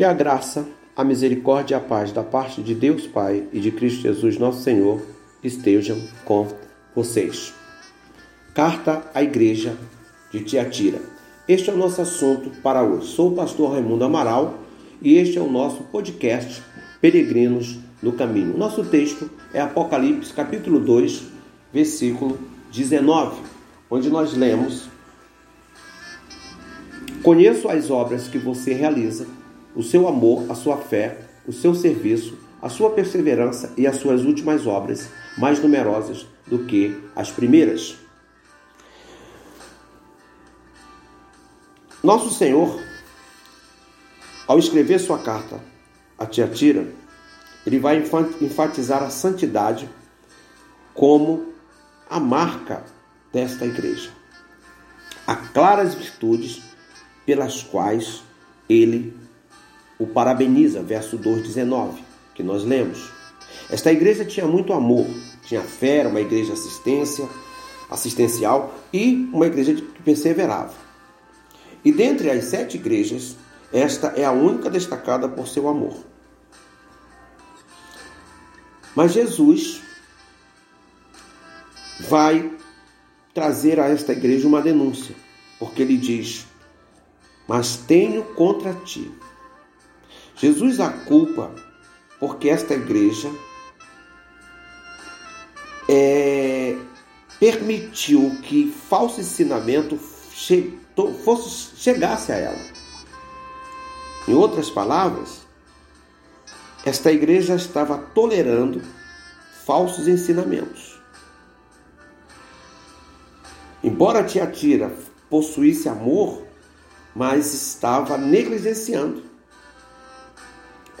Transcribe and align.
Que 0.00 0.04
a 0.04 0.14
graça, 0.14 0.66
a 0.96 1.04
misericórdia 1.04 1.74
e 1.74 1.76
a 1.76 1.80
paz 1.80 2.10
da 2.10 2.22
parte 2.22 2.62
de 2.62 2.74
Deus 2.74 3.06
Pai 3.06 3.46
e 3.52 3.60
de 3.60 3.70
Cristo 3.70 4.00
Jesus, 4.00 4.38
nosso 4.38 4.62
Senhor, 4.62 4.98
estejam 5.44 6.00
com 6.24 6.48
vocês. 6.96 7.52
Carta 8.54 9.02
à 9.12 9.22
Igreja 9.22 9.76
de 10.32 10.40
Tiatira. 10.42 11.02
Este 11.46 11.68
é 11.68 11.74
o 11.74 11.76
nosso 11.76 12.00
assunto 12.00 12.48
para 12.62 12.82
hoje. 12.82 13.08
Sou 13.08 13.32
o 13.32 13.34
pastor 13.34 13.72
Raimundo 13.72 14.02
Amaral 14.02 14.60
e 15.02 15.18
este 15.18 15.36
é 15.36 15.40
o 15.42 15.52
nosso 15.52 15.82
podcast 15.82 16.62
Peregrinos 16.98 17.78
no 18.02 18.12
Caminho. 18.12 18.56
Nosso 18.56 18.82
texto 18.82 19.30
é 19.52 19.60
Apocalipse, 19.60 20.32
capítulo 20.32 20.80
2, 20.80 21.24
versículo 21.74 22.38
19, 22.72 23.38
onde 23.90 24.08
nós 24.08 24.32
lemos: 24.32 24.88
Conheço 27.22 27.68
as 27.68 27.90
obras 27.90 28.28
que 28.28 28.38
você 28.38 28.72
realiza, 28.72 29.26
o 29.74 29.82
seu 29.82 30.08
amor, 30.08 30.50
a 30.50 30.54
sua 30.54 30.76
fé, 30.76 31.18
o 31.46 31.52
seu 31.52 31.74
serviço, 31.74 32.38
a 32.60 32.68
sua 32.68 32.90
perseverança 32.90 33.72
e 33.76 33.86
as 33.86 33.96
suas 33.96 34.24
últimas 34.24 34.66
obras, 34.66 35.08
mais 35.38 35.60
numerosas 35.60 36.26
do 36.46 36.60
que 36.60 36.96
as 37.14 37.30
primeiras. 37.30 37.96
Nosso 42.02 42.30
Senhor, 42.30 42.80
ao 44.46 44.58
escrever 44.58 44.98
sua 44.98 45.18
carta 45.18 45.60
a 46.18 46.26
Tiatira, 46.26 46.86
ele 47.66 47.78
vai 47.78 48.02
enfatizar 48.40 49.02
a 49.02 49.10
santidade 49.10 49.88
como 50.94 51.52
a 52.08 52.18
marca 52.18 52.84
desta 53.32 53.64
igreja. 53.64 54.10
Há 55.26 55.36
claras 55.36 55.94
virtudes 55.94 56.62
pelas 57.24 57.62
quais 57.62 58.22
ele 58.68 59.16
o 60.00 60.06
parabeniza, 60.06 60.82
verso 60.82 61.18
2,19, 61.18 61.98
que 62.34 62.42
nós 62.42 62.64
lemos. 62.64 63.12
Esta 63.70 63.92
igreja 63.92 64.24
tinha 64.24 64.46
muito 64.46 64.72
amor, 64.72 65.06
tinha 65.44 65.60
fé, 65.60 65.98
era 65.98 66.08
uma 66.08 66.20
igreja 66.20 66.54
assistência, 66.54 67.28
assistencial 67.90 68.74
e 68.92 69.28
uma 69.30 69.46
igreja 69.46 69.74
que 69.74 70.02
perseverava. 70.02 70.72
E 71.84 71.92
dentre 71.92 72.30
as 72.30 72.44
sete 72.44 72.78
igrejas, 72.78 73.36
esta 73.72 74.08
é 74.16 74.24
a 74.24 74.32
única 74.32 74.70
destacada 74.70 75.28
por 75.28 75.46
seu 75.46 75.68
amor. 75.68 75.94
Mas 78.96 79.12
Jesus 79.12 79.82
vai 82.08 82.50
trazer 83.34 83.78
a 83.78 83.86
esta 83.86 84.12
igreja 84.12 84.48
uma 84.48 84.62
denúncia, 84.62 85.14
porque 85.58 85.82
ele 85.82 85.96
diz: 85.96 86.46
Mas 87.46 87.76
tenho 87.76 88.24
contra 88.34 88.74
ti. 88.74 89.12
Jesus 90.40 90.80
a 90.80 90.88
culpa 90.90 91.54
porque 92.18 92.48
esta 92.48 92.74
igreja 92.74 93.30
é, 95.88 96.76
permitiu 97.38 98.38
que 98.42 98.72
falso 98.88 99.20
ensinamento 99.20 99.98
fosse, 101.24 101.76
chegasse 101.76 102.32
a 102.32 102.36
ela. 102.36 102.60
Em 104.26 104.34
outras 104.34 104.70
palavras, 104.70 105.46
esta 106.84 107.12
igreja 107.12 107.54
estava 107.54 107.98
tolerando 107.98 108.82
falsos 109.66 110.08
ensinamentos. 110.08 111.00
Embora 113.82 114.24
Tiatira 114.24 114.94
possuísse 115.28 115.88
amor, 115.88 116.46
mas 117.14 117.52
estava 117.54 118.18
negligenciando, 118.18 119.29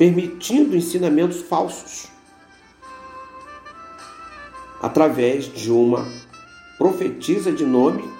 permitindo 0.00 0.74
ensinamentos 0.74 1.42
falsos 1.42 2.08
através 4.80 5.44
de 5.44 5.70
uma 5.70 6.10
profetisa 6.78 7.52
de 7.52 7.66
nome 7.66 8.10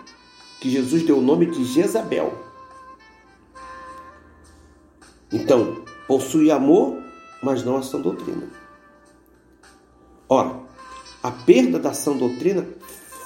que 0.60 0.68
Jesus 0.68 1.02
deu 1.04 1.16
o 1.16 1.22
nome 1.22 1.46
de 1.46 1.64
Jezabel. 1.64 2.34
Então, 5.32 5.82
possui 6.06 6.50
amor, 6.50 7.02
mas 7.42 7.64
não 7.64 7.78
a 7.78 7.82
sã 7.82 7.98
doutrina. 7.98 8.46
Ora, 10.28 10.60
a 11.22 11.30
perda 11.30 11.78
da 11.78 11.94
sã 11.94 12.14
doutrina 12.14 12.68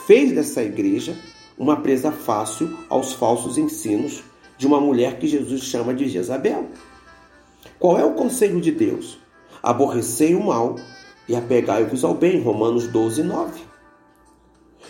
fez 0.07 0.33
dessa 0.33 0.63
igreja 0.63 1.21
uma 1.59 1.81
presa 1.81 2.13
fácil 2.13 2.79
aos 2.89 3.15
falsos 3.15 3.59
ensinos 3.59 4.23
de 4.57 4.65
uma 4.65 4.81
mulher 4.81 5.19
que 5.19 5.27
Jesus 5.27 5.65
chama 5.65 5.93
de 5.93 6.09
Jezabel. 6.09 6.71
Qual 7.79 7.99
é 7.99 8.05
o 8.05 8.15
conselho 8.15 8.61
de 8.61 8.73
Deus? 8.73 9.19
Aborrecei 9.63 10.35
o 10.35 10.45
mal 10.45 10.77
e 11.29 11.35
apegai-vos 11.35 12.05
ao 12.05 12.15
bem. 12.15 12.41
Romanos 12.41 12.87
12, 12.89 13.23
9. 13.23 13.61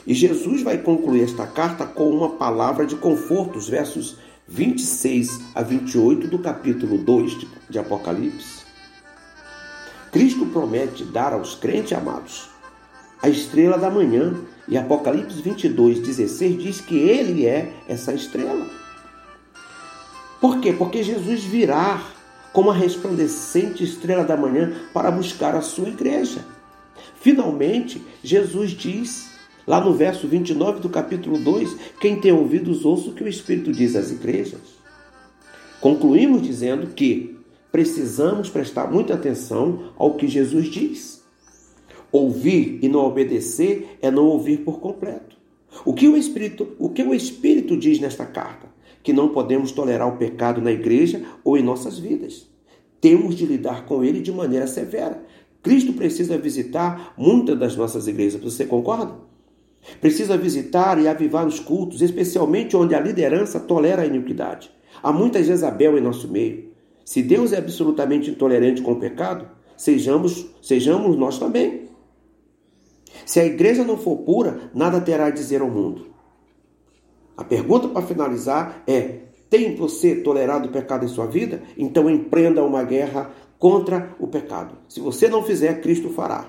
E 0.07 0.13
Jesus 0.13 0.63
vai 0.63 0.79
concluir 0.79 1.23
esta 1.23 1.47
carta 1.47 1.87
com 1.87 2.11
uma 2.11 2.31
palavra 2.31 2.85
de 2.85 2.97
conforto, 2.97 3.59
os 3.59 3.69
versos 3.69 4.19
26 4.47 5.41
a 5.55 5.63
28 5.63 6.29
do 6.29 6.39
capítulo 6.39 6.99
2 6.99 7.47
de 7.71 7.79
Apocalipse. 7.79 8.65
Cristo 10.13 10.47
promete 10.47 11.05
dar 11.05 11.33
aos 11.33 11.55
crentes 11.55 11.93
amados 11.93 12.55
a 13.25 13.29
estrela 13.31 13.79
da 13.79 13.89
manhã, 13.89 14.35
e 14.69 14.77
Apocalipse 14.77 15.41
22, 15.41 16.01
16 16.01 16.63
diz 16.63 16.81
que 16.83 16.95
ele 16.95 17.47
é 17.47 17.73
essa 17.89 18.13
estrela. 18.13 18.69
Por 20.43 20.61
quê? 20.61 20.75
Porque 20.75 21.03
Jesus 21.03 21.43
virá 21.43 22.03
como 22.55 22.71
a 22.71 22.75
resplandecente 22.75 23.83
estrela 23.83 24.25
da 24.25 24.37
manhã 24.37 24.73
para 24.95 25.11
buscar 25.11 25.57
a 25.57 25.61
sua 25.61 25.89
igreja. 25.89 26.45
Finalmente, 27.17 28.01
Jesus 28.23 28.71
diz, 28.71 29.33
lá 29.67 29.81
no 29.81 29.93
verso 29.93 30.29
29 30.29 30.79
do 30.79 30.89
capítulo 30.89 31.37
2, 31.37 31.77
quem 32.01 32.21
tem 32.21 32.33
ouvidos 32.33 32.85
ouça 32.85 33.11
o 33.11 33.13
que 33.13 33.25
o 33.25 33.29
Espírito 33.29 33.73
diz 33.73 33.97
às 33.97 34.13
igrejas. 34.13 34.61
Concluímos 35.81 36.43
dizendo 36.43 36.95
que 36.95 37.37
precisamos 37.73 38.49
prestar 38.49 38.89
muita 38.89 39.15
atenção 39.15 39.93
ao 39.97 40.15
que 40.15 40.29
Jesus 40.29 40.67
diz. 40.67 41.25
Ouvir 42.13 42.79
e 42.81 42.89
não 42.89 43.01
obedecer 43.01 43.99
é 44.01 44.13
não 44.13 44.27
ouvir 44.27 44.59
por 44.59 44.79
completo. 44.79 45.37
O 45.85 45.93
que 45.93 46.07
o 46.07 46.17
Espírito, 46.17 46.69
o 46.79 46.89
que 46.89 47.03
o 47.03 47.13
Espírito 47.13 47.77
diz 47.77 47.99
nesta 47.99 48.25
carta? 48.25 48.74
Que 49.05 49.13
não 49.13 49.29
podemos 49.29 49.71
tolerar 49.71 50.09
o 50.09 50.17
pecado 50.17 50.63
na 50.63 50.73
igreja 50.73 51.23
ou 51.45 51.59
em 51.59 51.63
nossas 51.63 51.99
vidas. 51.99 52.49
Temos 53.03 53.37
de 53.37 53.45
lidar 53.45 53.85
com 53.85 54.03
ele 54.03 54.21
de 54.21 54.33
maneira 54.33 54.67
severa. 54.67 55.23
Cristo 55.63 55.93
precisa 55.93 56.39
visitar 56.39 57.13
muitas 57.17 57.59
das 57.59 57.77
nossas 57.77 58.09
igrejas. 58.09 58.41
Você 58.43 58.65
concorda? 58.65 59.13
Precisa 60.01 60.39
visitar 60.39 60.99
e 60.99 61.07
avivar 61.07 61.47
os 61.47 61.61
cultos, 61.61 62.01
especialmente 62.01 62.75
onde 62.75 62.95
a 62.95 63.01
liderança 63.01 63.61
tolera 63.61 64.03
a 64.03 64.07
iniquidade. 64.07 64.71
Há 65.03 65.13
muita 65.13 65.45
Jezabel 65.45 65.99
em 65.99 66.01
nosso 66.01 66.27
meio. 66.27 66.71
Se 67.05 67.23
Deus 67.23 67.53
é 67.53 67.59
absolutamente 67.59 68.31
intolerante 68.31 68.81
com 68.81 68.93
o 68.93 69.01
pecado, 69.01 69.47
sejamos, 69.77 70.47
sejamos 70.63 71.15
nós 71.19 71.39
também. 71.39 71.91
Se 73.27 73.39
a 73.39 73.45
igreja 73.45 73.85
não 73.85 73.99
for 73.99 74.17
pura, 74.19 74.71
nada 74.75 74.99
terá 74.99 75.27
a 75.27 75.31
dizer 75.31 75.61
ao 75.61 75.69
mundo. 75.69 76.14
A 77.37 77.45
pergunta 77.45 77.89
para 77.89 78.07
finalizar 78.07 78.83
é: 78.87 79.21
tem 79.51 79.75
você 79.77 80.17
tolerado 80.17 80.69
o 80.69 80.73
pecado 80.73 81.05
em 81.05 81.09
sua 81.09 81.27
vida? 81.27 81.63
Então 81.77 82.09
empreenda 82.11 82.63
uma 82.65 82.83
guerra 82.83 83.31
contra 83.59 84.15
o 84.19 84.27
pecado. 84.27 84.77
Se 84.89 85.01
você 85.01 85.29
não 85.29 85.43
fizer, 85.43 85.81
Cristo 85.81 86.11
fará. 86.11 86.47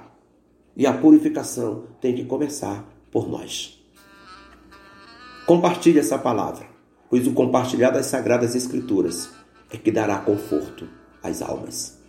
E 0.75 0.85
a 0.85 0.93
purificação 0.93 1.83
tem 2.01 2.13
que 2.13 2.25
começar 2.25 2.85
por 3.11 3.29
nós. 3.29 3.81
Compartilhe 5.45 5.99
essa 5.99 6.17
palavra, 6.17 6.65
pois 7.09 7.27
o 7.27 7.33
compartilhar 7.33 7.91
das 7.91 8.07
sagradas 8.07 8.55
escrituras 8.55 9.29
é 9.71 9.77
que 9.77 9.91
dará 9.91 10.17
conforto 10.17 10.87
às 11.21 11.41
almas. 11.41 12.04